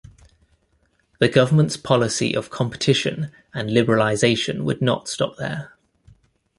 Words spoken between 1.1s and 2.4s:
The government's policy